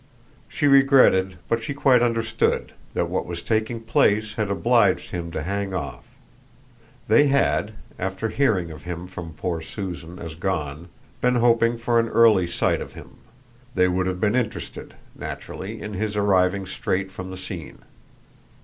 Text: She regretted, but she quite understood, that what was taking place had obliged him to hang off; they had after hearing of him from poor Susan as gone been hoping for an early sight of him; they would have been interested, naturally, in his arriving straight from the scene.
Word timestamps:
She 0.49 0.65
regretted, 0.65 1.37
but 1.47 1.61
she 1.61 1.75
quite 1.75 2.01
understood, 2.01 2.71
that 2.95 3.07
what 3.07 3.27
was 3.27 3.43
taking 3.43 3.79
place 3.81 4.33
had 4.33 4.49
obliged 4.49 5.11
him 5.11 5.29
to 5.29 5.43
hang 5.43 5.75
off; 5.75 6.03
they 7.07 7.27
had 7.27 7.73
after 7.99 8.29
hearing 8.29 8.71
of 8.71 8.81
him 8.81 9.05
from 9.05 9.33
poor 9.35 9.61
Susan 9.61 10.17
as 10.17 10.33
gone 10.33 10.89
been 11.21 11.35
hoping 11.35 11.77
for 11.77 11.99
an 11.99 12.09
early 12.09 12.47
sight 12.47 12.81
of 12.81 12.93
him; 12.95 13.17
they 13.75 13.87
would 13.87 14.07
have 14.07 14.19
been 14.19 14.33
interested, 14.33 14.95
naturally, 15.15 15.79
in 15.79 15.93
his 15.93 16.15
arriving 16.15 16.65
straight 16.65 17.11
from 17.11 17.29
the 17.29 17.37
scene. 17.37 17.77